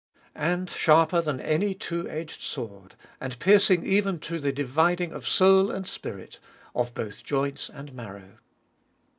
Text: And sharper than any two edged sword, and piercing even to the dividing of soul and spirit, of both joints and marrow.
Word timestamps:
And 0.33 0.67
sharper 0.67 1.21
than 1.21 1.39
any 1.39 1.75
two 1.75 2.09
edged 2.09 2.41
sword, 2.41 2.95
and 3.19 3.37
piercing 3.37 3.85
even 3.85 4.17
to 4.21 4.39
the 4.39 4.51
dividing 4.51 5.11
of 5.11 5.27
soul 5.29 5.69
and 5.69 5.85
spirit, 5.85 6.39
of 6.73 6.95
both 6.95 7.23
joints 7.23 7.69
and 7.69 7.93
marrow. 7.93 8.39